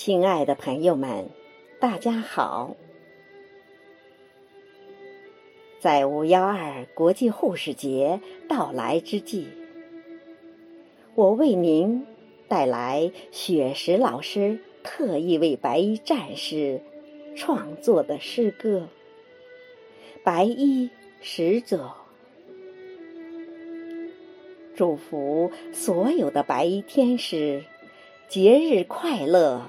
[0.00, 1.28] 亲爱的朋友们，
[1.80, 2.76] 大家好！
[5.80, 9.48] 在五幺二国际护士节到来之际，
[11.16, 12.06] 我为您
[12.46, 16.80] 带来雪石老师特意为白衣战士
[17.34, 18.86] 创作的诗歌
[20.22, 21.90] 《白衣使者》，
[24.76, 27.64] 祝福所有的白衣天使
[28.28, 29.68] 节日快乐！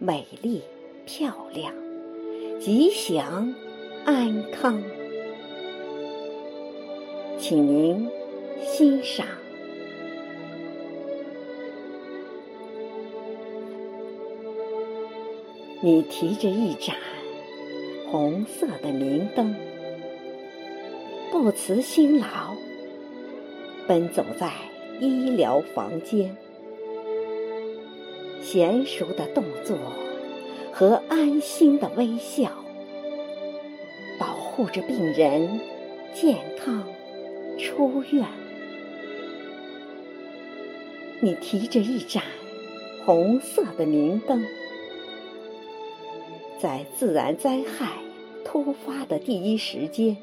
[0.00, 0.62] 美丽、
[1.06, 1.74] 漂亮、
[2.60, 3.52] 吉祥、
[4.04, 4.80] 安康，
[7.36, 8.08] 请您
[8.64, 9.26] 欣赏。
[15.82, 16.94] 你提着一盏
[18.08, 19.52] 红色的明灯，
[21.32, 22.54] 不辞辛劳，
[23.88, 24.52] 奔走在
[25.00, 26.36] 医疗房间。
[28.50, 29.76] 娴熟的动作
[30.72, 32.50] 和安心的微笑，
[34.18, 35.60] 保护着病人
[36.14, 36.82] 健康
[37.58, 38.26] 出院。
[41.20, 42.22] 你提着一盏
[43.04, 44.42] 红色的明灯，
[46.58, 47.98] 在自然灾害
[48.46, 50.16] 突发的第一时间，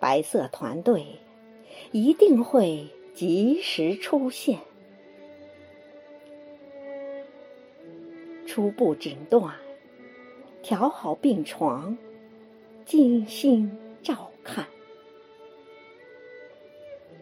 [0.00, 1.06] 白色团队
[1.92, 4.58] 一定会及时出现。
[8.56, 9.54] 初步诊断，
[10.62, 11.94] 调好病床，
[12.86, 13.70] 精心
[14.02, 14.66] 照看。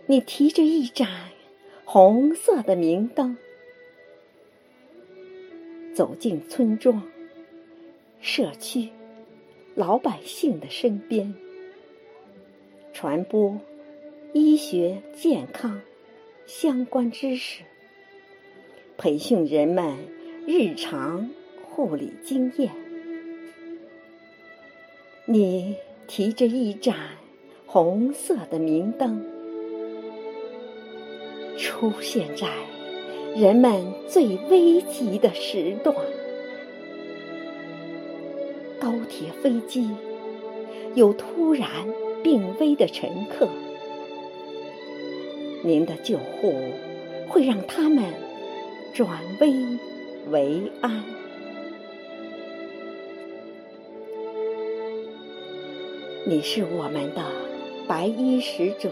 [0.07, 1.09] 你提着一盏
[1.85, 3.37] 红色的明灯，
[5.93, 7.03] 走进村庄、
[8.21, 8.89] 社区、
[9.75, 11.35] 老百姓的身边，
[12.93, 13.59] 传播
[14.33, 15.83] 医学健康
[16.47, 17.65] 相关知识，
[18.97, 20.14] 培训人们。
[20.47, 21.31] 日常
[21.63, 22.71] 护理经验，
[25.25, 25.75] 你
[26.07, 26.95] 提着一盏
[27.65, 29.25] 红色的明灯，
[31.57, 32.47] 出现在
[33.35, 35.97] 人们最危急的时段。
[38.79, 39.89] 高铁、飞机
[40.95, 41.67] 有突然
[42.23, 43.49] 病危的乘客，
[45.63, 46.55] 您的救护
[47.29, 48.05] 会让他们
[48.93, 49.09] 转
[49.41, 49.55] 危。
[50.31, 51.05] 为安，
[56.25, 57.23] 你是我们的
[57.87, 58.91] 白衣使者，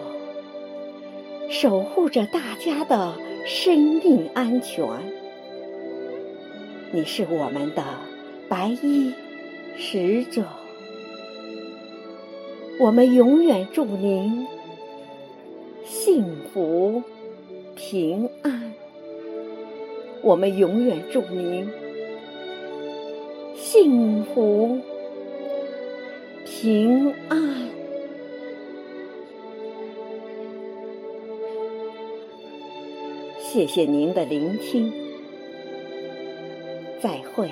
[1.48, 3.14] 守护着大家的
[3.46, 4.86] 生命安全。
[6.92, 7.82] 你是我们的
[8.48, 9.14] 白衣
[9.78, 10.44] 使者，
[12.78, 14.46] 我们永远祝您
[15.86, 17.02] 幸福
[17.74, 18.74] 平安。
[20.22, 21.68] 我们永远祝您
[23.56, 24.78] 幸福
[26.44, 27.68] 平安。
[33.40, 34.92] 谢谢您的聆听，
[37.00, 37.50] 再会。